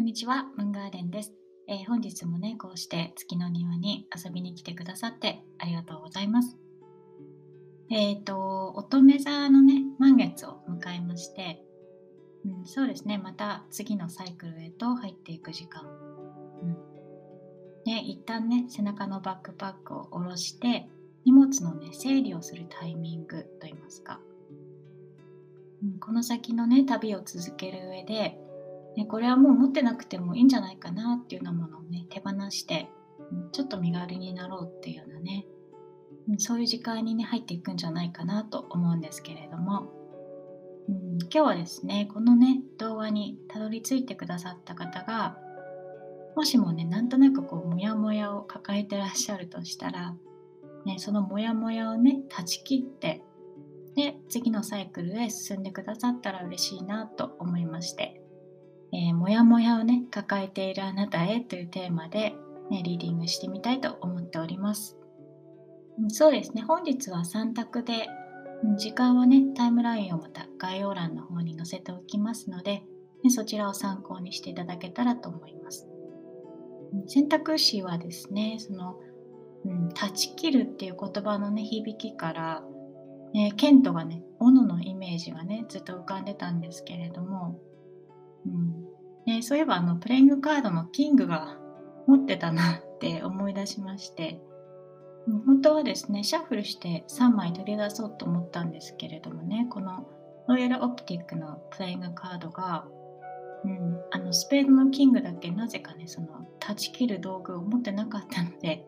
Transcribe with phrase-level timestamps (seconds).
[0.00, 1.34] こんにちは、ムンガーデンです、
[1.68, 6.56] えー、本日もね、こうして月の庭に遊びに来てくださってありがとうございます。
[7.90, 11.62] えっ、ー、と、乙女座のね、満月を迎えまして、
[12.46, 15.84] うん、そうですね、また次のサイクルへと入っていく時間。
[16.62, 16.76] うん、
[17.84, 20.88] で、一旦ね、背中のバックパックを下ろして、
[21.26, 24.18] 荷物のね、整理をするタイミングといいますか、
[25.84, 28.40] うん、この先のね、旅を続ける上で、
[28.96, 32.88] ね、これはもう持ってなくてもいいんじゃないかなっていうようなものをね手放して、
[33.52, 35.46] ちょっと身軽になろうっていうようなね、
[36.38, 39.92] そういう時間にね入っていくんじゃないかなと思うんですけれども、
[40.88, 45.36] うん、今日はですねこのね動画にたどり着いてくださった方が
[46.36, 50.14] もしもねなんとなくこうモヤモヤを抱えてらっしゃるとしたら、
[50.84, 53.22] ね、そのモヤモヤをね断ち切って
[53.96, 58.19] で次のサイクルへ進んでくださったら嬉しいなと思いまして。
[59.30, 62.34] えー、もやもやをね抱えているあなたへというテーマで、
[62.70, 64.96] ね、リーディングしてみたいと思っております。
[66.08, 68.08] そうですね本日は3択で
[68.76, 72.82] 時間はねタイムラインをまた概要欄の方に載せておきますので、
[73.22, 75.86] ね、そちらを参考にしていただけたらと思います。
[77.06, 78.98] 選択肢はですねその、
[79.64, 82.64] うん、断ち切るっていう言葉のね響きから、
[83.34, 87.60] えー、ケントがね斧のイメージがねずっと浮かんでたんですけれども
[88.46, 88.89] うん
[89.26, 91.56] ね、そういえばあのプレイングカードのキングが
[92.06, 94.40] 持ってたなって思い出しまして、
[95.46, 100.06] 本当はですね、シャッフルして3枚取り出そうと思ったんですけれどもね、この
[100.48, 102.86] ロイヤルオプティックのプレイングカードが、
[103.64, 108.84] うん、あのスペードのキングだけなぜかね、その断ち切る道具を持ってなかったので、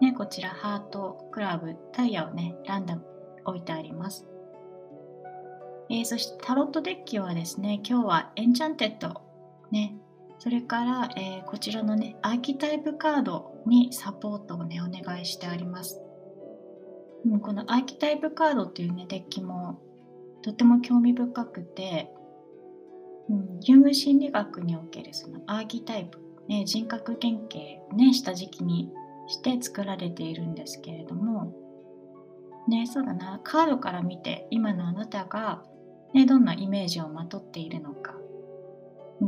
[0.00, 3.04] ね、こちらハート、クラブ、ダイヤをね、ランダム
[3.44, 4.26] 置いてあります。
[5.88, 9.20] えー、そしてタロットデッキはですね、今日はエンチャンテッド、
[9.72, 9.96] ね、
[10.38, 16.00] それから、えー、こちらのね、アーキタイプカードにサポートをね、お願いしてあります。
[17.24, 19.80] うん、このアーキタイプカードっていうね、デッキも
[20.42, 22.12] とても興味深くて、
[23.30, 26.18] うん、ユング心理学におけるそのアーキタイプ、
[26.48, 27.58] ね、人格原型
[27.92, 28.90] をね、下敷きに
[29.28, 31.54] して作られているんですけれども、
[32.68, 35.62] ね、そうだな、カードから見て今のあなたが
[36.12, 38.14] ね、どんなイメージをまとっているのか、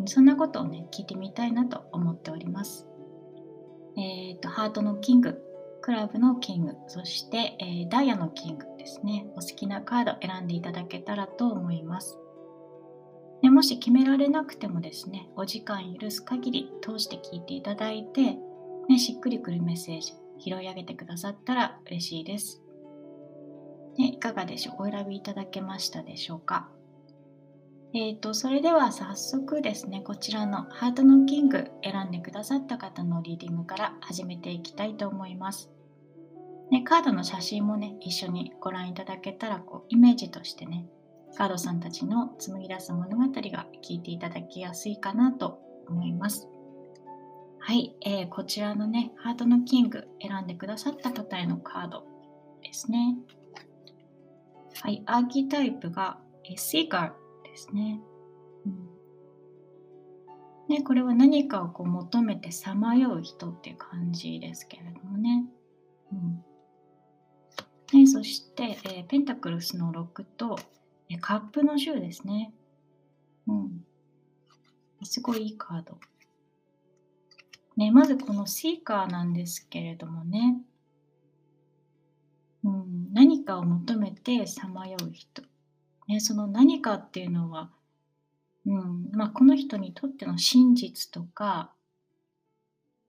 [0.06, 2.86] そんなことをね聞いてみたいなと思っております。
[3.96, 5.40] えっ、ー、とハートのキング
[5.80, 12.18] クラブのキングそして、えー、ダイヤのキングですねお好きなカード選んでいただけたらと思います。
[13.42, 18.38] でもし決められなくてもですねお時間許す限り通して聞いていただいて、
[18.88, 22.62] ね、しっくりくるメッセージ拾い上げてくださったら嬉しいです。
[23.98, 24.88] ね、いかがでしょう？
[24.88, 26.70] お選びいただけましたでしょうか？
[27.96, 35.70] えーと、それでは早速ですね、こちらのハートのキング選んでくださった方のリーディングから始めていきたいと思います。
[36.72, 40.86] ね、カードの写真もね、一緒にご覧いただけたらこう、イメージとしてね、
[41.36, 46.48] カードさんたちの紡ぎ出す物語が聞いていただきやすいかなと思います。
[47.60, 52.04] はい、えー、こちらのね、ハートのキング選んでくださった方へのカード
[52.60, 53.16] ですね。
[54.82, 56.18] はい、アーキタイプが、
[56.56, 57.23] シーカー
[57.54, 58.00] ですね。
[58.66, 58.88] うん、
[60.68, 65.46] ね、これは何かをこう求めてさまよう人っていう感じですけれどもね。
[66.12, 66.44] うん
[67.92, 70.58] ねそして、えー、ペンタクルスの6と、
[71.08, 72.52] えカップの10ですね。
[73.46, 73.84] うん。
[75.04, 76.00] すごいいいカード。
[77.76, 80.60] ね、まずこのシーカーなんですけれどもね。
[82.64, 85.42] うん、何かを求めてさまよう人。
[86.08, 87.70] ね、その何かっていうのは、
[88.66, 91.72] うんまあ、この人にとっての真実とか、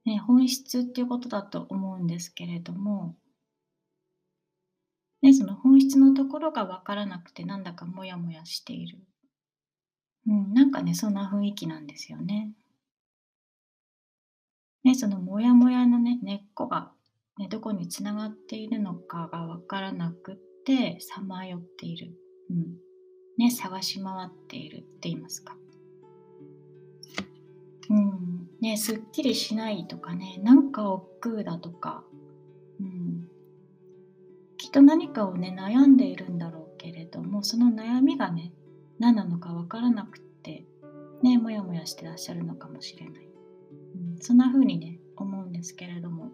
[0.05, 3.15] ね、本質っていうことだと思うんですけれども、
[5.21, 8.99] ね、その本質のところが分からなくてなんだかモヤモヤしている。
[10.27, 12.51] うん、なんかね、そんな雰囲気なんですよね。
[14.83, 16.91] ね、そのモヤモヤのね、根っこが、
[17.37, 22.13] ね、どこにつながっているのかが分からなくってさまよっている。
[22.51, 22.84] うん
[23.37, 25.57] ね、探し回っているって言いますか。
[27.89, 32.03] うん、ね、すっきりしないとかね、なんか億劫だとか、
[32.79, 33.27] うん、
[34.57, 38.53] きっと何かをね、悩んでいるんだろうけれども、その悩みがね、
[38.99, 40.65] 何なのかわからなくって、
[41.21, 43.29] ね、もやもやしてらっしゃるのかもしれない。
[43.95, 46.31] うん、そんな風にね、思うんですけれども、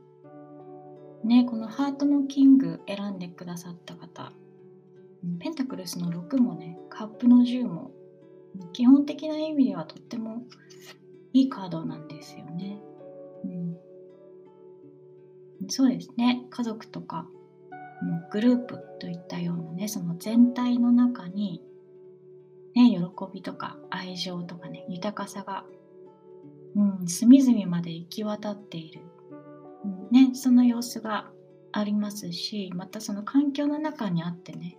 [1.23, 4.31] ね、このハートのキング選んでくださった方、
[5.39, 7.91] ペンタクルスの6もねカップの10も
[8.73, 10.43] 基本的な意味ではとっても
[11.33, 12.81] いいカードなんですよね。
[13.45, 13.47] う
[15.65, 16.45] ん、そうですね。
[16.49, 17.27] 家族とか、
[18.01, 21.61] うん、グループといったようなねその全体の中に、
[22.75, 22.99] ね、喜
[23.33, 25.65] びとか愛情とかね豊かさが、
[26.75, 29.01] うん、隅々まで行き渡っている、
[29.85, 31.31] うんね、その様子が
[31.71, 34.77] ありますしまたその環境の中にあってね,、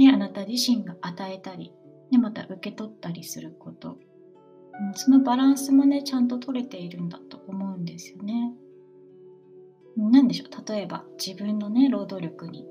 [0.00, 1.72] ねあなた自身が与えたり、
[2.10, 3.98] ね、また受け取ったりすること、
[4.80, 8.52] うん、そのバランスもねちゃんと取れているんだと思うんですよね。
[9.96, 12.66] 何でしょう例えば自分のね労働力に、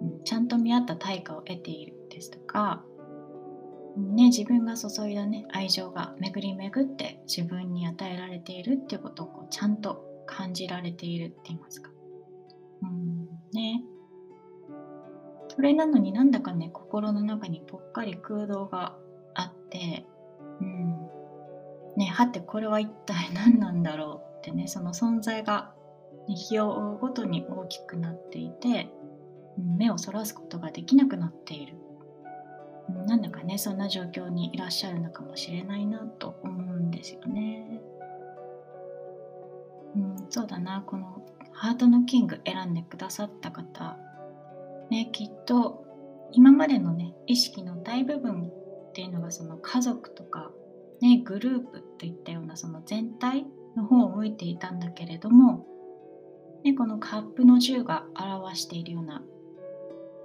[0.00, 2.84] うん、ちゃんと見合った対価を得ているですとか、
[3.96, 11.90] ね、自分が注いだね愛情が巡り巡って自分に与えられているっていうことをこうちゃんと感じられているって言いますか。
[12.82, 13.82] うんね。
[15.54, 18.96] それなのになんだかね心の中にぽっかり空洞が
[19.34, 20.06] あって、
[20.60, 20.96] うん、
[21.96, 25.74] ねはてこれは一体何なんだろうってねその存在が
[26.26, 28.88] 日を追うごとに大きくなっていて
[29.58, 31.76] 目をそらすことができなくなっている
[33.06, 37.80] なんだかねそんな状況にいらっしゃるのかもしれないなと思うんですよね。
[39.94, 41.22] うん、そうだなこの
[41.52, 43.98] ハートのキング選んでくださった方
[44.92, 45.84] ねきっと
[46.32, 48.48] 今までのね意識の大部分
[48.90, 50.50] っていうのがその家族とか
[51.00, 53.46] ねグループといったようなその全体
[53.76, 55.66] の方を向いていたんだけれども
[56.64, 59.22] ね、このカップの10が表しているような、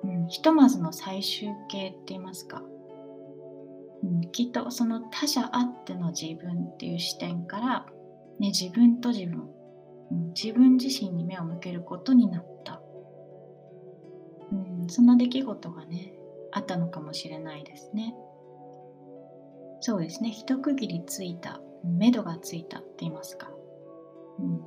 [0.03, 2.61] うん、ひとまずの最終形って言いますか、
[4.03, 7.85] うん、きっとその他者あっての自分っていう視点から、
[8.39, 9.49] ね、自分と自分、
[10.11, 12.81] うん、自分自身に目を向けることになった、
[14.89, 16.13] そんな出来事がね
[16.51, 18.15] あったのかもしれないですね。
[19.81, 20.31] そうですね。
[20.31, 23.51] 一区切りついた目処がついたって言いますか、
[24.39, 24.61] うん。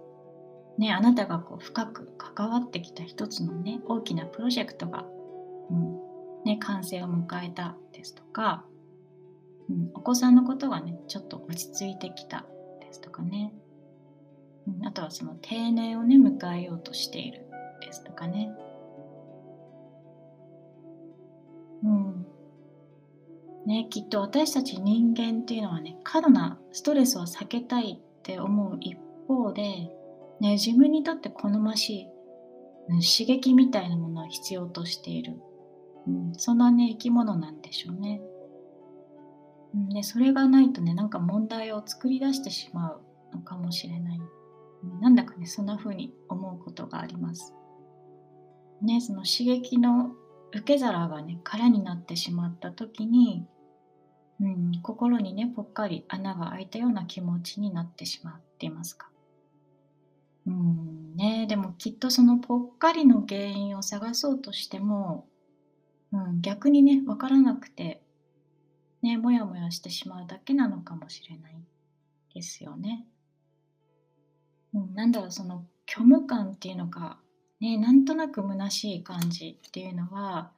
[0.78, 5.04] ね、あなたがこう深く関わってきた一つのね大きなプロジェクトが、
[5.70, 6.10] うん。
[6.44, 8.64] ね、完成を迎えたですとか、
[9.68, 12.46] うん、お子さんのことがねちょっと落ち着いてきた
[12.80, 13.52] ですとかね、
[14.66, 17.46] うん、あとはその定年をね迎えようとしている
[17.80, 18.50] ですとかね、
[21.82, 22.26] うん
[23.66, 28.96] ね、きっと私たち人間っていうのはね過度なストレスを避けたいって思う一
[29.28, 29.90] 方で
[30.40, 32.06] ね、自分にとって好ましい、
[32.88, 35.34] うん、刺激みたいなものを必要としている、
[36.06, 38.22] うん、そんなね生き物なんでしょうね,、
[39.74, 40.02] うんね。
[40.02, 43.02] それがないとねなんか問題を作り出してしまう
[43.34, 44.20] のかもしれない。
[45.02, 47.54] なんだかねそんな風に思うことがあります。
[48.80, 50.14] ねその刺激の
[50.52, 53.46] 受け皿がね空になってしまった時に、
[54.40, 59.10] うん、心にねぽっかり穴が開いたような気持ちになってしまっていますか。
[60.46, 65.28] うんね、でもきっとそのぽっかりの原因を探そうとしても、
[66.12, 68.02] うん、逆にね分からなくて、
[69.02, 71.56] ね、もやもやしてしまうだけなのかもしれない
[72.34, 73.06] ですよね。
[74.74, 77.20] うん、なんだろうその虚無感っていうのか、
[77.60, 80.52] ね、なんとなく虚しい感じっていうのは、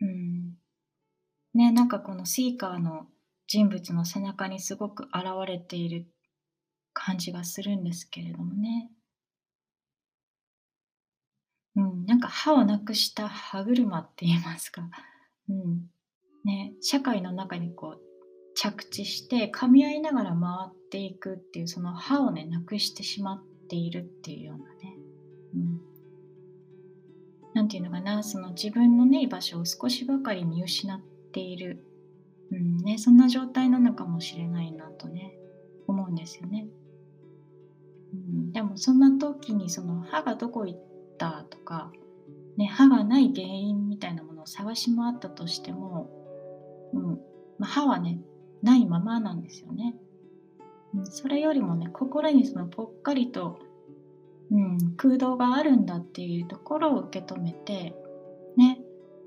[0.00, 0.54] うん。
[1.54, 3.06] ね、なんかこのシーカーの
[3.46, 6.06] 人物の背中にすごく現れている
[6.92, 8.90] 感じがするんですけれどもね。
[11.76, 14.90] うん、なんか歯をなくした歯車って言いますか、
[15.48, 15.90] うん、
[16.44, 18.00] ね、社会の中にこう
[18.54, 20.38] 着地して噛み合いながら回
[20.68, 24.96] っていくっていうその歯をねなくしてしまっているっていうようなね、
[25.54, 25.91] うん、
[27.54, 31.00] なんていうのかなその自分のね居場所を少しばかり見失っ
[31.32, 31.84] ている、
[32.50, 35.34] うんね、そんな状態なのかもしれないなとね
[35.86, 36.66] 思うんですよね。
[38.14, 40.80] うん、でもそんな時にその歯がどこ行っ
[41.18, 41.90] たとか、
[42.56, 46.10] ね、歯がない原因みたいなものを探し回ったとしても、
[46.92, 47.02] うん
[47.58, 48.20] まあ、歯はね
[48.62, 49.96] ないままなんですよね。
[50.94, 53.58] うん、それよりもね心にそのぽっかりと、
[54.52, 57.94] うん、空洞があるんだっていうところを受け止めて
[58.56, 58.80] ね。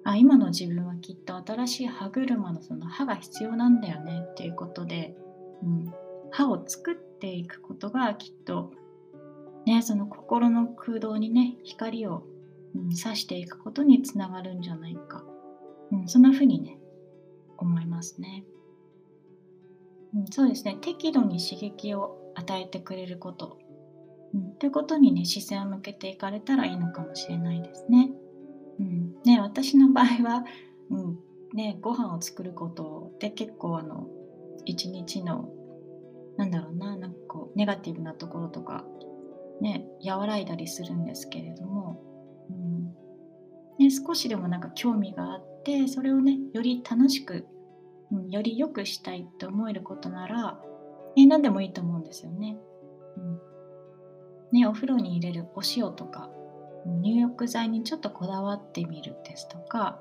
[0.07, 5.15] あ今の自分はきっと新しい歯車のその歯が必要なんだよねっていうことで、
[5.63, 5.91] うん、
[6.29, 8.71] 歯を作っていくことがきっと、
[9.65, 12.21] ね、その心の空洞にね光を、
[12.75, 15.23] うん、刺していくことにつながるんじゃないか、
[15.91, 16.77] うん、そんな風にね
[17.57, 18.43] 思いますね、
[20.13, 20.77] うん、そうですね。
[20.81, 23.57] 適度に刺激を与えてくれること、
[24.35, 28.11] うん、ということにね視線を向けていかれたらいいのかもしれないですね,、
[28.79, 30.45] うん、ね私の場合は、
[30.91, 31.19] うん。
[31.53, 34.09] ね、ご飯を作ることで結構あの
[34.65, 35.49] 一日の
[36.35, 38.83] なんだろうななんかこうネガティブなところとか
[39.61, 42.03] ね和らいだりするんですけれども、
[42.49, 42.93] うん。
[43.77, 47.47] ね、少しでもなんか興味があってそれをねより楽しく、
[48.11, 50.59] うん、より良くしたいって思えることなら、
[51.15, 52.57] ね、何でもいいと思うんですよね。
[53.17, 53.39] うん。
[54.55, 56.29] ね、お風呂に入れるお塩とか
[56.85, 59.99] 入浴剤にちょっとこだわってみるですとか、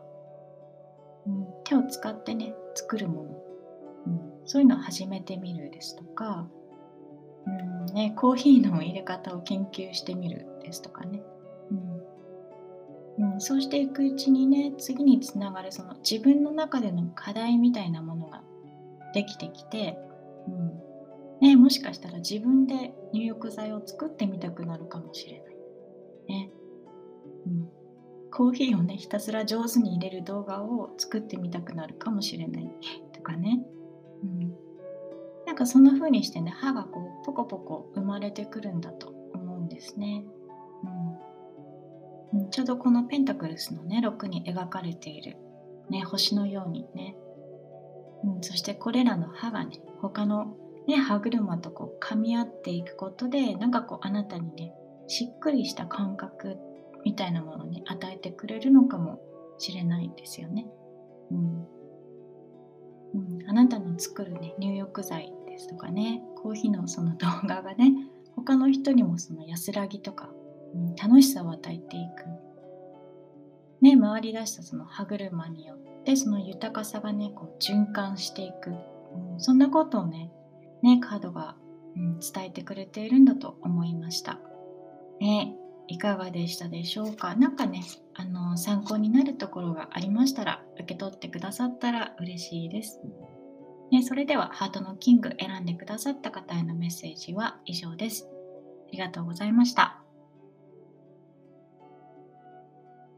[1.26, 3.30] うん、手を使ってね作るもの、
[4.06, 6.46] うん、そういうのを始めてみるですとか、
[7.46, 11.20] うんね、コーヒーの入れ方を研究してみるですとかね、
[13.18, 18.42] うんうん、そうしていくうちにね次につながるその自分の中での課題みたいなものが
[19.14, 19.98] できてきて、
[20.46, 20.83] うん
[21.44, 25.56] ね、もしかしたら自分で入浴剤を作ってみたくなるかもしれない。
[26.26, 26.50] ね、
[27.46, 27.68] うん、
[28.30, 32.70] コーヒーをねひたすら上手に入れる動画を作ってみたくなるかもしれない。
[33.12, 33.62] とかね、
[34.22, 34.54] うん、
[35.46, 40.24] なんかそんな風にしてね歯がこうポコポコ生まれてくるんだと思うんですね、
[42.32, 45.36] うん、ちょうどこのペンタクルスのね6に描かれている、
[45.90, 47.16] ね、星のようにね、
[48.24, 54.72] うん、そしてこれらの歯がね他のね、歯車とこう噛み合っていくことでなんかこうあなたにね
[55.06, 56.58] しっくりした感覚
[57.04, 59.20] みたいなものをね与えてくれるのかも
[59.58, 60.66] しれないんですよね。
[61.30, 61.66] うん
[63.14, 67.92] うん、あなたの作るね入浴剤ですとかねコーヒーのその動画がね
[68.34, 70.30] 他の人にもその安らぎとか、
[70.74, 72.44] うん、楽しさを与えていく。
[73.80, 80.32] ね、回り出したその歯車によってその豊かさがねこう循環していく、うん、そんなことをね
[80.84, 81.56] ねカードが、
[81.96, 84.38] うん、伝えてくれているんだと思いました。
[85.20, 85.56] ね、
[85.88, 87.34] いかがでしたでしょうか？
[87.36, 87.82] 何かね
[88.14, 93.00] あの参考になるところがありましたら受け取ってくださったら嬉しいです。
[93.90, 98.28] ね、それではハートのキング選んでくださった方へのメッセージは以上です。
[98.88, 100.02] ありがとうございました。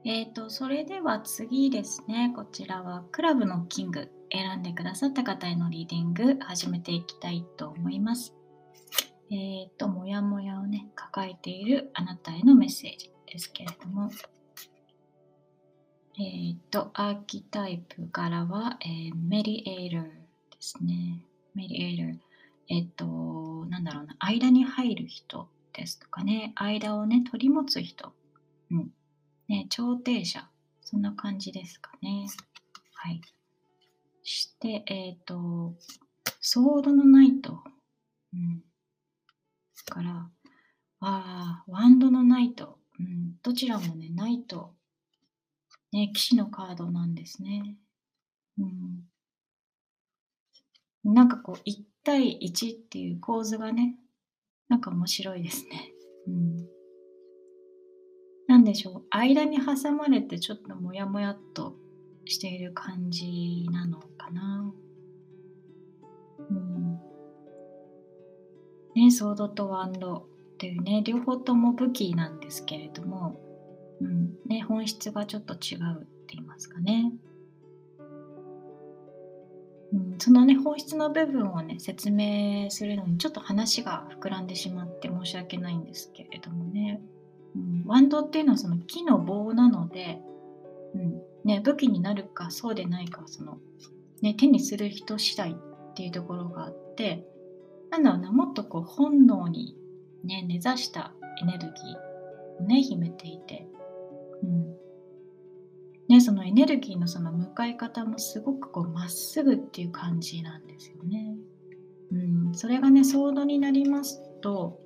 [0.04, 2.32] えっ、ー、と、それでは次ですね。
[2.36, 8.34] こちらはクラブのキング選んでくださった方へのリーディング始めていきたいと思います。
[9.30, 14.10] えっ、ー、と、もやもやをね、抱えているあなたへのメッセージですけれども、
[16.18, 20.10] えっ、ー、と、アーキタイプからは、えー、メリエイラーで
[20.60, 21.20] すね。
[21.54, 22.18] メリエイラー。
[22.68, 28.12] えっ、と、なんだろうな、間に入る人ですとかね、間をね、取り持つ人、
[28.70, 28.90] うん。
[29.48, 30.48] ね、調停者、
[30.82, 32.26] そんな感じですかね。
[32.94, 33.20] はい。
[34.28, 35.74] して、えっ、と、
[36.40, 37.62] ソードのナイト。
[38.32, 38.62] うん。
[39.86, 40.30] から、
[41.00, 42.78] ああ、ワンドのナイト。
[42.98, 44.74] うん、どちらもね、ナイト。
[45.92, 47.76] ね、騎士のカードなんですね。
[48.58, 48.62] う
[51.10, 51.14] ん。
[51.14, 53.96] なんかこう、1対1っていう構図がね、
[54.68, 55.92] なんか面白いですね。
[56.26, 56.68] うん。
[58.48, 59.06] なんでしょう。
[59.10, 61.76] 間に挟まれてちょっとモヤモヤっと
[62.26, 64.72] している感じなのかな。
[66.50, 67.00] うん。
[68.94, 73.40] ね、ソードとワンドっていうね両方とも武器なんですけれども、
[74.00, 74.36] うん。
[74.46, 77.12] ね、本質がちょっと違うって言いますかね、
[79.92, 87.00] うん、そのね本質の部分をね説明するのにちょっと話が膨らんでしまって申し訳ないんですけれどもね、
[87.54, 90.20] うん、ワンドっていうのはその木の棒なので、
[90.94, 91.22] うん。
[91.46, 93.58] ね、武器になるかそうでないかその、
[94.20, 95.54] ね、手にする人次第っ
[95.94, 97.26] ていうところがあって
[97.90, 99.76] なんだろうな、もっとこう本能に
[100.24, 103.66] ね、根ざしたエネルギーをね、秘めていて、
[104.42, 104.76] うん。
[106.08, 111.36] ね、そのエネルギーのその向かい方もすごくこうまっすぐっていう感じなんですよね。
[112.12, 114.80] うん、それがね、ソードになりますと、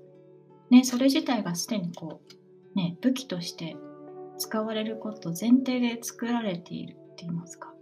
[0.70, 2.20] ね、それ自体がすでにこ
[2.74, 3.76] う、ね、武器として
[4.40, 7.72] 使われること前提で作られているって言いますか。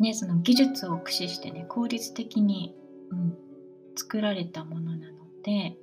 [0.00, 2.74] ね、その技術を駆使してね、効率的に、
[3.10, 3.36] うん、
[3.96, 5.76] 作られたものなので、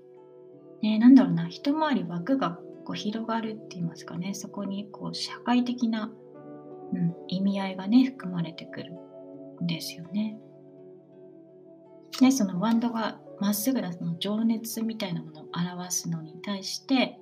[0.81, 6.11] ね、なんだろうな一回り枠がこう広がるって言いますかねそこにこう社会的な、
[6.91, 8.93] うん、意味合いがね含まれてくる
[9.63, 10.37] んですよね。
[12.19, 17.19] でそのワンドがまっすぐなその情熱みたいなものを表すのに対して、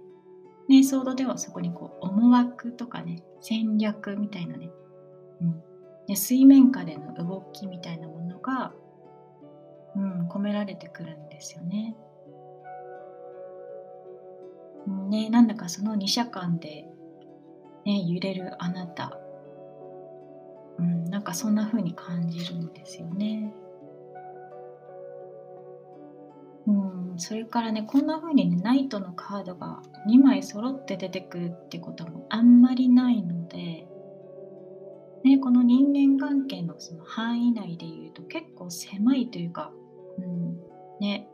[0.69, 4.69] ね、ソードではそこにこう思惑とかね戦略みたいなね、
[5.41, 5.61] うん、
[6.07, 8.73] で水面下での動きみたいなものが
[9.95, 11.95] うん、込められてくるんですよね。
[15.09, 16.87] ね、なんだかその二者間で、
[17.85, 19.19] ね、揺れるあなた、
[20.79, 23.53] うん、なんかそんな風に感じるんですよね。
[26.67, 33.87] うんそれからねこんな風にねナイトのカードが2枚揃って出てくるってこともあんまりないので、
[35.23, 39.71] ね、この人間関係のその範囲内で言うと結構狭いというか、
[40.17, 40.59] うん
[40.99, 41.27] ね、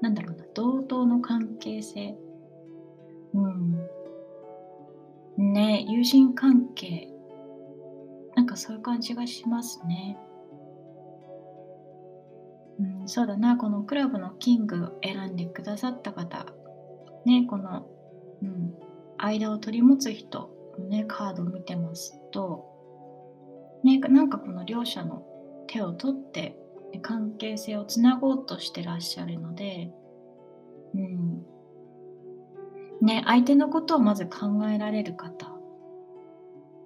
[0.00, 2.16] なんだろうな同等の関係性、
[3.34, 5.52] うん。
[5.52, 7.08] ね、友人関係。
[8.34, 10.18] なんかそういう感じがしますね。
[13.06, 16.46] そうだな、このクラブのキングを選んでくださった方、
[17.24, 17.86] ね、この、
[18.42, 18.74] うん、
[19.18, 22.68] 間を取り持つ人のね、カードを見てますと、
[23.84, 25.24] ね、なんかこの両者の
[25.66, 26.58] 手を取って
[27.00, 29.92] 関係性をつなごうとしてらっしゃるので、
[30.94, 31.44] うん、
[33.00, 35.52] ね、相手のことをまず考えられる方、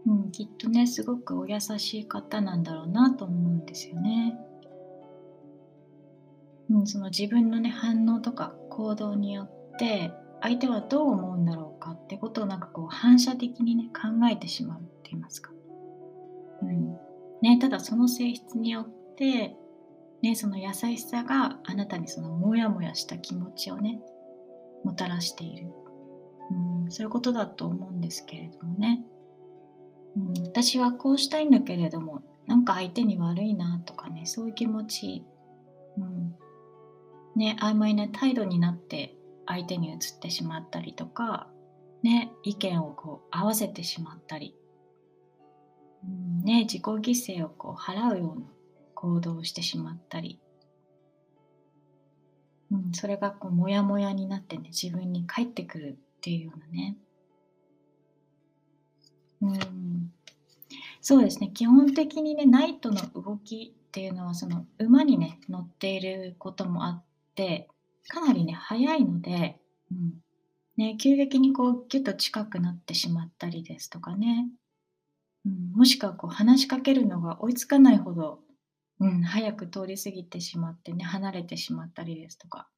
[0.06, 4.38] うん、きっとね、すごくお優しい方なんだろうなと思うんですよね。
[6.70, 15.52] うん、その自分のね反応とか行動によって相手はどう思うんだろうかってことをなんかこう反射的にね考えてしまうって言いますか？
[16.62, 16.96] うん。
[17.42, 19.54] ね、ただその性質によって、
[20.22, 24.00] ね、その優しさがあなたにそのモヤモヤした気持ちをね
[24.84, 25.68] もたらしている、
[26.84, 29.04] うん、そういうことだと思うんですけれどもね、
[30.16, 35.24] うん、私はこうしたいんだけれどもなんか相手に悪いなとかねそういう気持ち、
[35.98, 36.34] うん、
[37.36, 39.14] ね、曖昧な態度になって
[39.46, 41.48] 相手に移ってしまったりとか、
[42.02, 44.56] ね、意見をこう合わせてしまったり、
[46.02, 48.46] うんね、自己犠牲をこう払うような
[48.94, 50.40] 行動をしてしまったり、
[52.72, 56.96] うん、それがこうモヤモヤになってね自分に返ってくるっていうようなね、
[59.42, 60.12] うん、
[61.02, 61.50] そうですね。
[61.52, 67.02] 基本的にねナイトの動きっていうのはその馬にね乗っていることもあっ
[67.36, 67.68] って
[68.08, 70.14] かなりね早いので、うん。
[70.76, 74.46] ね、急激にこうギュッと近くなってしまったりですとかね、
[75.46, 78.40] うん、もしくはこう話しかけるのが追いつかないほど、
[79.00, 82.68] うん、早く通り過ぎてしまってね離れてしまったりですとか。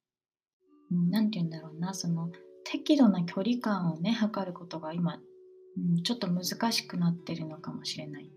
[0.91, 2.31] 何、うん、て言うんだろうなその
[2.63, 5.19] 適度な距離感をね測ることが今、
[5.77, 8.31] うん、ちょっと難しくなってるのかもしれない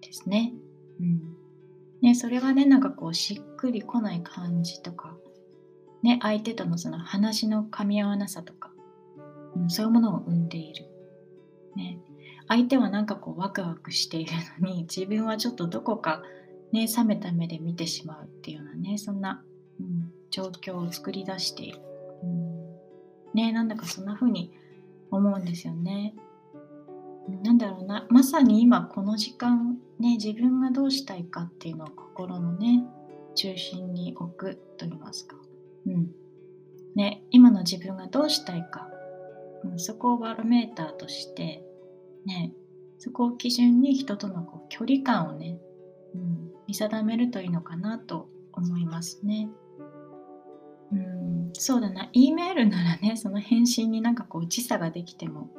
[0.00, 0.52] ですね。
[1.00, 1.20] うん。
[2.02, 5.16] ね、それがねなんかこうしっくりこない感じとか
[6.02, 8.70] ね、相手とのその話の噛み合わなさとか、
[9.56, 10.86] うん、そういうものを生んでいる。
[11.76, 11.98] ね、
[12.48, 16.22] 相手はなんかこうワクワクしているのに 自分はちょっとどこか、
[16.72, 19.44] ね、冷めた目で見てしまうっていうようなねそんな、
[19.80, 21.80] うん、状況を作り出している、
[22.22, 22.76] うん、
[23.34, 24.52] ねなんだかそんな風に
[25.10, 26.14] 思うんですよね。
[27.42, 28.06] なんだろうな。
[28.08, 32.84] まさに今この時間ね自分がどうしたいかっていうのを心のね
[33.34, 35.36] 中心に置くと言いますか。
[35.86, 36.10] うん。
[36.94, 38.88] ね、今の自分がどうしたいか、
[39.64, 41.62] うん、そこをバロメーターとして、
[42.26, 42.52] ね、
[42.98, 45.60] そこを基準に人とのこう距離感をね、
[46.14, 49.48] うん、見定めるといいのかなと思いますね。
[50.90, 55.50] うん、そうだな、E メールならね、その返信になんかこう時差ができても、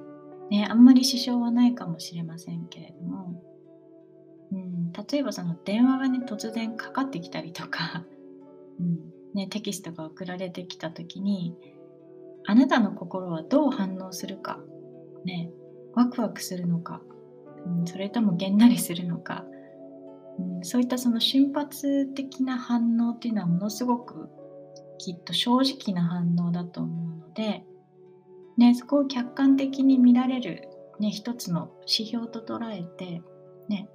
[0.49, 3.43] ね、あんまり支障はないかもしれませんけれども、
[4.51, 8.03] うん、例えばその電話がね、突然かかってきたりとか、
[8.79, 9.18] うん。
[9.33, 11.55] ね、テキストが送られてきた時に
[12.45, 14.59] あなたの心はどう反応するか、
[15.23, 15.51] ね、
[15.93, 17.01] ワクワクするのか、
[17.65, 19.45] うん、それともげんなりするのか、
[20.39, 24.29] うん、そういったその瞬発的な反応っていうのはものすごく
[24.97, 27.63] きっと正直な反応だと思うので、
[28.57, 33.21] ね、そこを客観的に見られる、ね、一つの指標と捉えて、
[33.69, 33.87] ね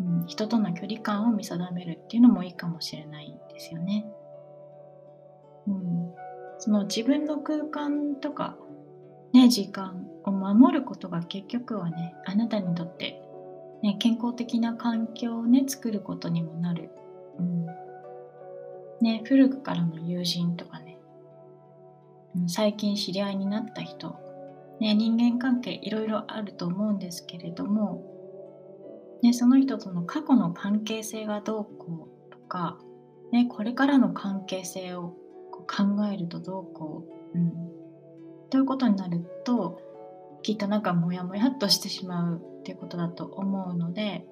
[0.00, 4.06] うん、人との距離感を見定めるっていうのもいいかもしれないですよね。
[5.68, 6.14] うん、
[6.58, 8.56] その自分の空間とか、
[9.32, 13.22] ね、時間を守ることが結局はねあなたにとって、
[13.82, 16.90] ね、健康的な環境をね作ることにもなる、
[17.38, 17.66] うん。
[19.00, 20.98] ね、古くからの友人とかね、
[22.46, 24.16] 最近知り合いになった人、
[24.80, 28.02] ね、人間関係いろいろあると思うんですけれども、
[29.22, 32.78] ね、その人との過去の関係性がどうこうとか、
[33.32, 35.14] ね、これからの関係性を
[35.68, 37.04] 考えるとどうこ
[37.34, 37.52] う、うん、
[38.50, 39.80] ということになると
[40.42, 44.26] きっとなんかモヤモヤっとしてしまうっていうことだと思うので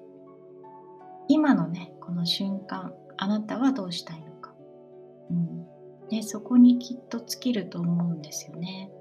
[1.27, 4.53] 今のねこの瞬間あなたはどうしたいのか、
[5.29, 5.65] うん。
[6.09, 8.91] ね、そこにきっと尽きると思うんですよね。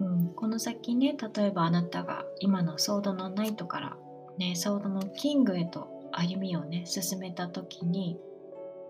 [0.00, 3.96] うん、この先ね例えばあなたが今のソードのナイトから、
[4.38, 8.18] ね、ソードのキングへと歩みをね進めた時に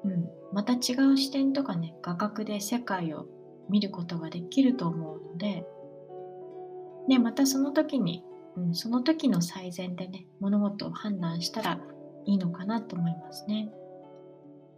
[0.04, 3.26] うん、また違う視点とかね画角で世界を
[3.68, 5.64] 見ることができると思うので、
[7.08, 8.24] ね、またその時に、
[8.56, 11.80] うん、その時の最善でね物事を判断したら
[12.24, 13.72] いいのかなと思いますね。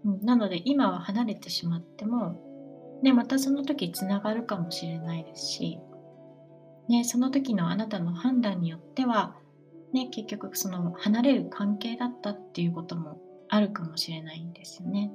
[0.04, 5.78] うん、なので今は離れてしまっても、ね、またその時つながるかもしれないですし、
[6.88, 9.36] ね、その時のあなたの判断によっては、
[9.92, 13.20] ね、結局その離れる関係だったっていうことも
[13.54, 15.12] あるかもしれないんですよね。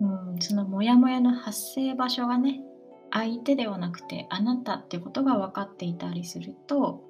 [0.00, 2.60] うん、そのモヤモヤの発生場所がね
[3.10, 7.02] 相手ではなくてあなたってことが分かっていたりすると、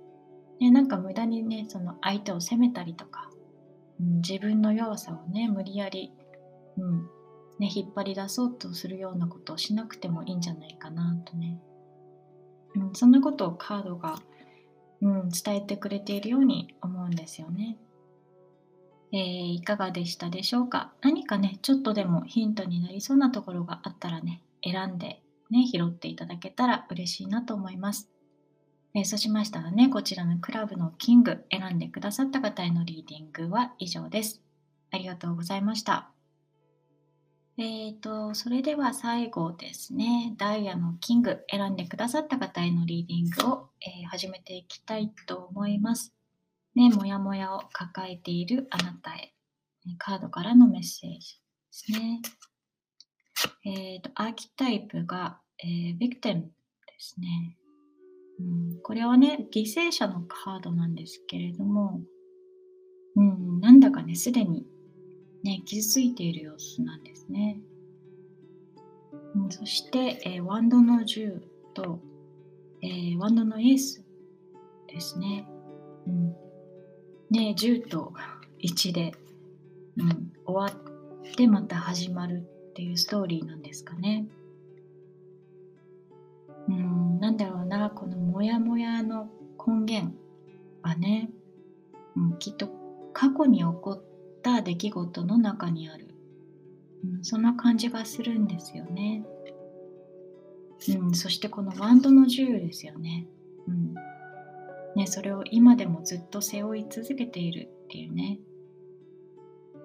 [0.60, 3.28] ね、なんか無駄にねその相手を責めたりとか、
[4.00, 6.12] うん、自分の弱さをね無理やり、
[6.76, 7.08] うん
[7.58, 11.58] ね、引っ張り出そうとするようなことをしなくてもいいんじゃないかなとね、
[12.76, 14.14] うん、そんなことをカードが、
[15.00, 17.78] うん、伝えてくれているように思うんですよね。
[19.14, 20.92] えー、いかがでしたでしょうか？
[21.02, 25.20] 何かね、ちょっとでもヒントになりそうなところがあったらね、選んで
[25.50, 28.08] ね、拾っていただけたら嬉しいなと思います。
[28.94, 34.42] えー、そうしましたらね、こちらのクラブのキング選んでくださった方へのリーディングは以上です。
[34.90, 36.10] ありがとうございました。
[37.58, 46.14] えーと、それでは最後ですね、ダイヤのキング選んでくださった方へのリーディングを、えー、始めていきたいと思います。
[46.74, 49.34] ね、もやもやを抱えているあなたへ、
[49.98, 51.20] カードからのメッセージで
[51.70, 52.22] すね。
[53.64, 56.48] えっ、ー、と、アーキタイプが、えー、ビクテムで
[56.98, 57.56] すね、
[58.40, 58.42] う
[58.78, 58.82] ん。
[58.82, 62.00] これはね、犠牲者のカードなんですけれども、
[63.16, 64.66] うん、なんだかね、すでに、
[65.44, 67.60] ね、傷ついている様子なんですね。
[69.34, 71.40] うん、そして、えー、ワンドの10
[71.74, 72.00] と、
[72.82, 74.04] えー、ワンドのエース
[74.88, 75.46] ですね。
[76.06, 76.41] うん
[77.32, 78.12] ね、10と
[78.62, 79.14] 1で、
[79.96, 80.78] うん、終わ
[81.30, 84.26] ってまた始まるっていうストーリーなんですかね。
[86.68, 89.30] うん、なんだろうな、このモヤモヤの
[89.66, 90.14] 根源
[90.82, 91.30] はね、
[92.16, 92.68] うん、きっと
[93.14, 94.02] 過去に起こっ
[94.42, 96.08] た出来事の中にある、
[97.02, 99.24] うん、そんな感じがするんですよね。
[100.98, 103.26] うん、そしてこのワンドの10ですよね。
[103.66, 103.94] うん
[104.96, 108.38] ね、それを今でもずっと背負い続けているっていうね、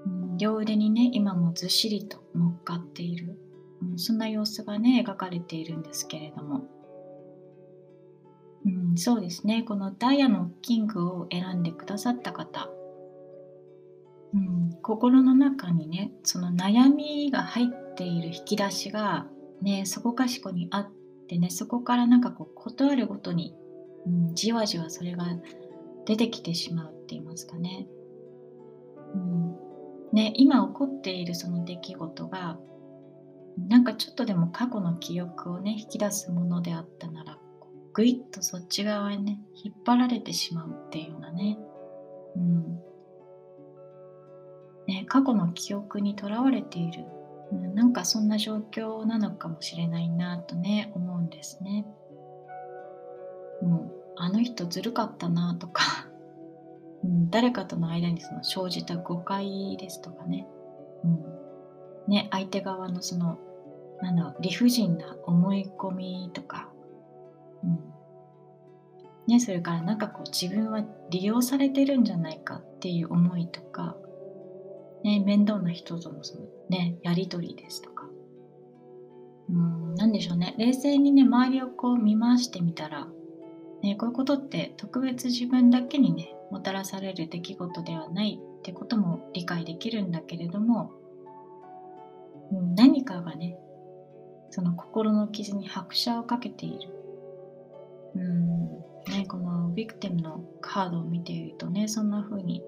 [0.06, 3.38] うん、両腕にね今もずっしりと乗っかっている、
[3.82, 6.68] うん、そんな様子がね描かれているんですけれども、
[8.66, 9.64] うん、そうですね。
[9.64, 12.70] このダイヤのキングを選んでくださった方、
[14.34, 19.26] うん、心の中にねその悩みが入っている引き出しが
[19.62, 20.90] ねそこかしこにあっ
[21.28, 23.56] てねそこからなんかこう断るごとに
[24.06, 25.26] うん、じわじわそれが
[26.06, 27.88] 出てきてしまうって言いますかね。
[29.14, 29.68] うん
[30.14, 32.58] ね、今起こっているその出来事が
[33.58, 37.38] なんかちょっとでも過去の記憶をね引き出すものであったなら
[37.94, 41.58] ぐいっとそっち側にね引っ張られてしまうっていうようなね,、
[42.36, 42.80] うん
[44.88, 47.06] ね過去の記憶にとらわれている、
[47.52, 51.86] うん、なんかそんな状況なのかもしれないなとね思うんですね。
[53.62, 53.92] うん。
[54.16, 55.84] あの人ずるかったなとか。
[57.04, 60.48] うん、誰かとの間にその生じた誤解ですとかね,、
[61.04, 61.08] う
[62.10, 63.38] ん、ね相手側のその
[64.02, 66.70] なんだろう理不尽な思い込みとか、
[67.64, 67.94] うん。
[69.28, 73.98] ね、それからなんかこう自分は利用されてるんじゃないかっていう思いとか、
[75.04, 78.08] ね、面倒な人とのその、ね、やり取りですとか、
[79.50, 80.56] うん、なんでしょうね。
[80.58, 83.08] 冷静にね周りをこう見回してみたら
[83.88, 90.92] ね、こういうことって特別自分だけにねもたらされる出来事ではないってことも理解できるんだけれども、
[92.76, 93.58] 何かがね
[94.50, 96.94] その心の傷に拍車をかけている。
[98.16, 98.68] うん
[99.10, 102.62] ね、このビクテムのカードを見ているとねそんな風に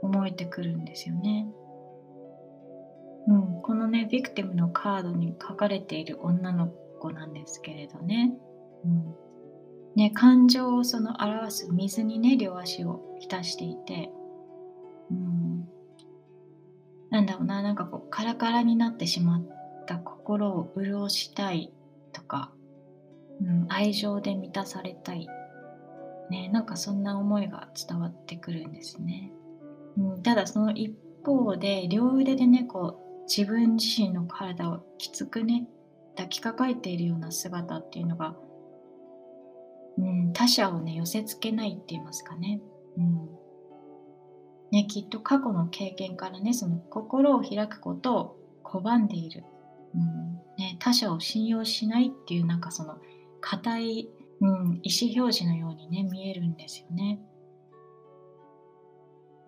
[0.00, 1.48] 思えてくるんですよね。
[3.28, 8.34] うん、このねビクテムのカードに書かれている女の子なんですけれどね、
[8.84, 9.14] うん、
[9.94, 14.10] ね、感情をその表す水にね両足を浸していて、
[15.10, 15.68] うん、
[17.10, 19.42] なんだろうななんかこうカラカラになってしまっ
[19.86, 21.72] た心を潤したい
[22.12, 22.52] とか、
[23.42, 25.28] うん、愛情で満たされたい、
[26.30, 29.30] ね、なんかそんな思いが伝わってくるんですね、
[29.98, 35.66] うん、ただその一方で両腕でねこう自分自身の体をきつくね
[36.16, 38.34] 抱きかかえているような姿っていうのが
[39.98, 42.60] うん、他者をね寄せつけないって言いますかね,、
[42.96, 43.28] うん。
[44.70, 49.44] ね、きっと過去の経験からねその心を開くことを拒んでいる、
[49.94, 50.34] うん。
[50.58, 52.98] ね、他者を信用しないっていうなんかその
[53.40, 54.08] 硬い、
[54.40, 57.20] うん、意思表示のようにね見えるんですよね。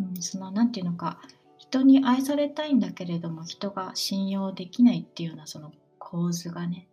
[0.00, 1.20] うん、その何て言うのか
[1.59, 6.87] 人に愛されたいんだけれども人が信用できないっていうようなその構図がね、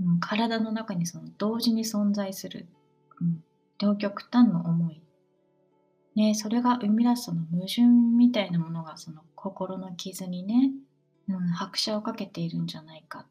[0.00, 2.66] うん、体の中にその同時に存在する、
[3.20, 3.44] うん、
[3.78, 5.02] 両極端の思い、
[6.16, 10.70] ね、それが生み出すその矛盾みたいなものがその心の傷にね、
[11.28, 13.26] うん、拍車をかけているんじゃないか、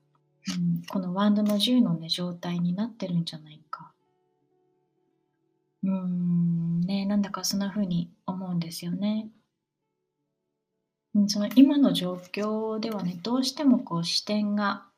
[0.48, 3.92] うん、このワンドの10の、ね、状態になってるんじゃないか。
[5.84, 9.30] うーんねなんだかそんな風に思うんですよね。
[11.28, 14.89] その今の状況ではねどうしてもこう視点が、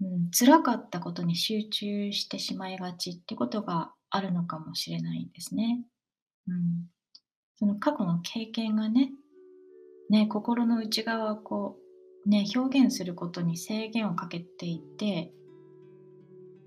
[0.00, 5.84] うん、辛かったことに集中してしまいがちってことがあるのかもしれないんですね。
[6.48, 6.86] うん、
[7.56, 9.12] その過去の経験がね
[10.08, 11.76] ね心の内側をこ
[12.26, 15.32] う、ね、表現することに制限をかけていて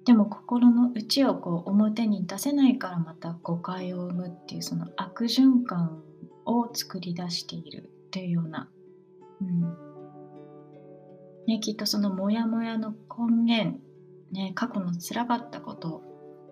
[0.05, 6.03] でも心の内をこう表に出せないからまた誤解を生むっていうその悪循環
[6.45, 8.69] を作り出しているというような、
[9.41, 9.82] うん
[11.47, 13.79] ね、きっとそのモヤモヤの根源、
[14.31, 16.01] ね、過去のつらかったこと、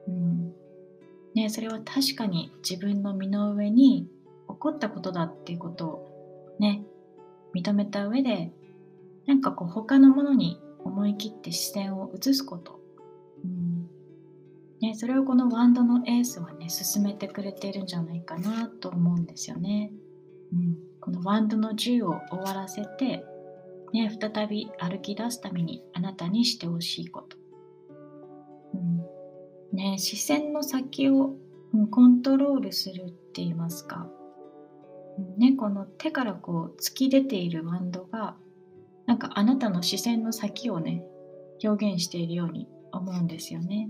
[0.07, 0.53] うん。
[1.33, 4.09] ね、それは確かに自分の身の上に
[4.49, 6.83] 起こったことだっていうことをね
[7.55, 8.51] 認めた上で
[9.25, 12.79] なんかこう他のものに思い切って視線を移すこと。
[13.43, 13.87] うん。
[14.81, 19.91] ね、それをこのワンドのエースはね進めてくれているんじゃないかなと思うんですよね。
[20.51, 23.23] うん、このワンドの10を終わらせて、
[23.93, 27.37] ね、再び歩き出すためにあなたにしてほしいこと。
[28.73, 29.01] うん
[29.75, 31.35] ね、視線の先を
[31.89, 34.09] コントロールするって言いますか、
[35.37, 38.35] ね、この手からこう突き出ているワンドが
[39.05, 41.03] なんかあなたの視線の先をね
[41.63, 43.89] 表現しているように思うんですよね。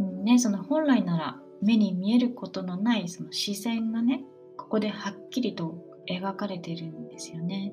[0.00, 4.24] うんね、その本来なら目に見えることのないその視線がね
[4.56, 7.72] ここではっきりと描かれてるんですよね。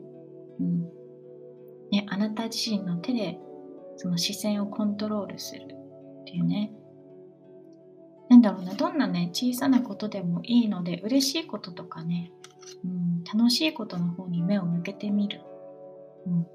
[0.60, 0.82] うん
[1.92, 3.38] ね、あなた自身の手で
[3.98, 5.64] その視線をコントロールする
[6.22, 6.72] っていうね
[8.30, 12.32] なんだろうなどんなね小さなことでもいいので嬉しいこととかね、
[12.86, 15.42] うん、楽しいことの方に目を向けてみる、
[16.26, 16.48] うん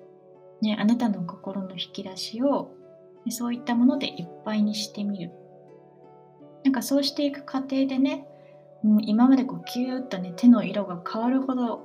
[0.63, 2.73] ね、あなたの心の引き出しを
[3.29, 5.33] そういったものでいっぱいにしてみる。
[6.65, 8.27] なんかそうしていく過程でね、
[8.87, 11.85] うん、今までこうキューッとね手の色が変わるほど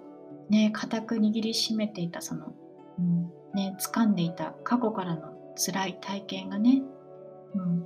[0.50, 2.54] ね固く握りしめていたその、
[3.00, 6.84] うんね、掴んでいた過去からの辛い体験がね、
[7.56, 7.86] うん、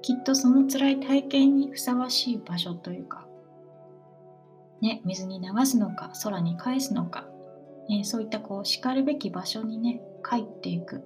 [0.00, 3.26] きっとその辛い体験にふさわしい場所というか、
[4.80, 7.26] ね、水に流すのか空に返すのか
[7.90, 11.02] えそういったこうしかるべき場所にね帰っていく。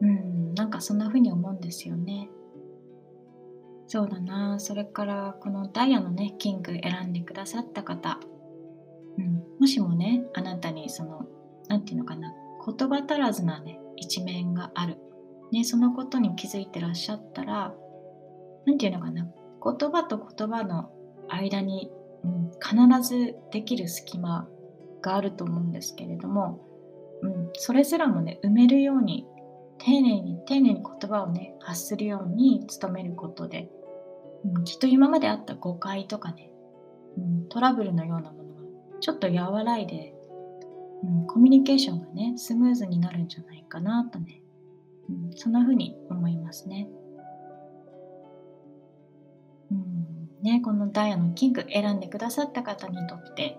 [0.00, 2.28] うんなんかそんな風に思うんですよね。
[3.86, 4.58] そうだな。
[4.58, 8.18] それからこのダイヤのねキング選んでくださった方、
[9.18, 11.26] うん、もしもねあなたにその
[11.68, 12.32] 何て言うのかな。
[12.66, 14.96] 言葉足らずなね一面がある、
[15.52, 17.74] ね、そのことに気づいてらっしゃったら
[18.66, 19.26] 何て言うのかな。
[19.62, 20.90] 言葉と言葉の
[21.28, 21.90] 間に、
[22.22, 24.48] うん、必ずできる隙間
[25.02, 26.66] があると思うんですけれども、
[27.22, 29.26] うん、それすらもね埋めるように
[29.84, 33.68] 丁寧に丁寧に言葉をね発するように努めることで、
[34.44, 36.50] うん、きっと今まであった誤解とかね、
[37.18, 38.62] うん、トラブルのようなものが
[39.00, 40.14] ちょっと和らいで、
[41.02, 44.40] うん、コミュニケーションがねスムーズになるんじゃないかなとね、
[45.10, 46.88] うん、そんな風に思いますね。
[49.70, 50.04] うん
[50.42, 53.58] ね、このダイヤのキング選んでくださった方にとって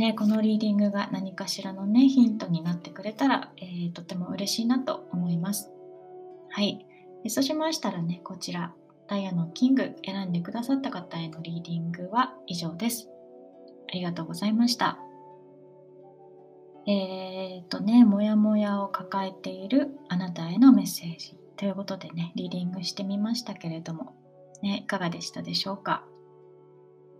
[0.00, 5.70] ね、このリーディングが何かしらのね、ヒントになってくれたら、えー、とても嬉しいなと思います。
[6.48, 6.86] はい。
[7.28, 8.72] そうしましたらね、こちら、
[9.08, 13.10] ダイヤのキング選んでくださった方へのリーディングは以上です。
[13.90, 14.98] ありがとうございました。
[16.86, 24.14] えっ、ー、とね、もやもやを抱えているあなたへのメッセージということでね、リーディングしてみましたけれども、
[24.62, 26.06] ね、いかがでしたでしょうか？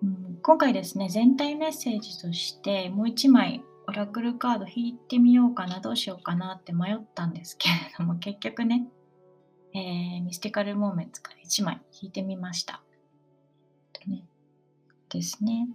[0.02, 8.86] うん、今回ですね、全体メッセージとしてもう一枚オラクルカード引いてみようかな、どうしようかなって迷ったんですけれども、 結局ね、
[9.74, 12.82] えー、ミスティカルモーメンツから1枚引いてみました。
[14.06, 14.24] ね、
[15.10, 15.68] ですね。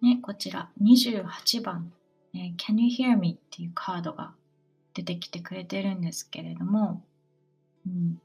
[0.00, 1.92] ね、こちら28番、
[2.32, 3.32] えー、Can you hear me?
[3.32, 4.34] っていうカードが
[4.94, 7.02] 出てきてくれてるんですけれども、
[7.86, 8.20] うん、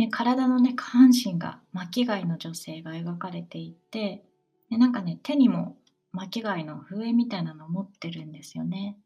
[0.00, 4.24] ね、体のね、下半身が巻き貝の女性が描かれていて、
[4.70, 5.76] でなんかね、手にも
[6.10, 8.96] 巻貝の笛みたいなのを持ってるんですよね。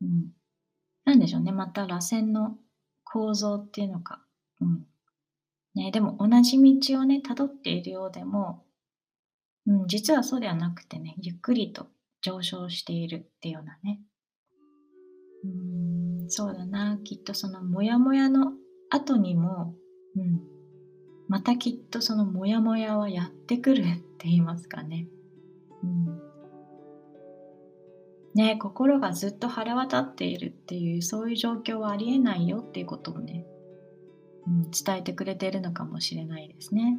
[0.00, 0.30] うん。
[1.04, 2.56] なんでしょうね、また螺旋の
[3.02, 4.22] 構造っていうのか。
[4.60, 4.86] うん。
[5.74, 8.62] ね、でも同じ道をね、辿っているようでも、
[9.66, 11.88] うん、実はそうではなくてね、ゆっくりと
[12.22, 14.00] 上昇しているっていうようなね。
[15.42, 18.52] うん、そうだな、きっとそのモヤモヤの
[18.94, 19.74] 後にも、
[20.16, 20.40] うん、
[21.28, 23.84] またきっとそのモヤモヤはやってくるっ
[24.18, 25.08] て言いますかね。
[25.82, 26.20] うん、
[28.34, 33.44] ね心がずっと晴れ渡っているっていうそういう状況はありえないよっていうことをね、
[34.46, 36.98] うん、伝えてくれているのかもしれないですね。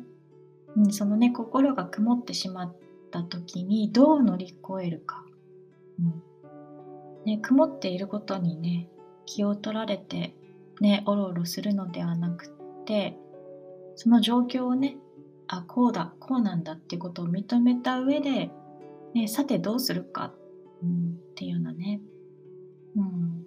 [0.76, 2.76] うん、そのね心が曇ってしまっ
[3.12, 5.24] た時にどう乗り越えるか。
[6.00, 6.22] うん
[7.26, 8.88] ね、曇っていることにね
[9.26, 10.36] 気を取られて
[10.82, 12.50] ねおろおろするのではなく
[12.86, 13.18] て
[13.96, 14.98] その状況をね
[15.48, 18.52] あこうだこうなんだってことを認めた上で、
[19.14, 20.34] ね、さてどうするか、
[20.82, 22.02] うん、っていうようなね,、
[22.96, 23.46] うん。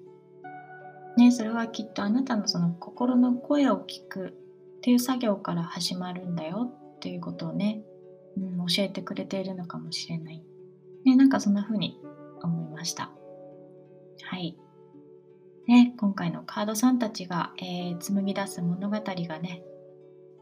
[1.16, 4.28] ねそれはきっとあなたのその心の声を聞く
[4.78, 7.82] っていう作業から始まるんだよっていうことをね、
[8.36, 10.42] うん、教えてくれているのかもしれない、
[11.04, 12.00] ね、なんかそんな風に
[12.42, 13.10] 思いました。
[14.22, 14.56] はい。
[15.68, 19.62] ね、今回のカードさんたちが、えー、紡ぎ出す物語がね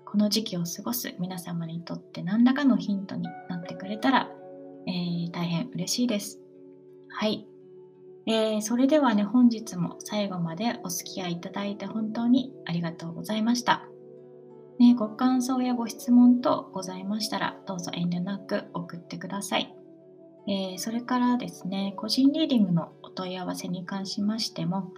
[0.07, 4.31] この時期を過ごす皆様にとって何らかのヒントになってくれたら、
[4.87, 6.41] えー、大変嬉しいです。
[7.09, 7.47] はい。
[8.27, 13.83] えー、それではね、本日も最後までお付き合いいただいて本当にありがとうございました。
[14.79, 19.75] ね、ご感想やご質問等ございましたら、どうぞ遠慮なく送ってください。
[20.49, 24.93] え、それからですね、個人リーディングのお問い合わせに関しましても、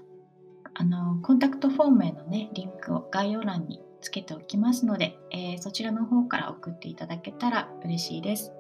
[0.81, 8.53] あのコンタクトフォームへの、ね、リンクを概要欄につけておきますので、えー、そちらの方から送っていただけたら嬉しいです。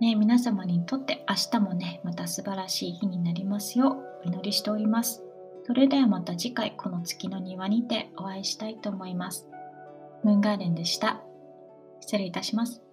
[0.00, 5.22] ね、皆様にとって明日もね、また素晴らしい日になりますようお祈りしております。
[5.64, 9.46] それではまた次回この月の庭にてお会いしたいと思います。
[10.24, 11.22] ムーンガーデンでした。
[12.00, 12.83] 失礼いたします。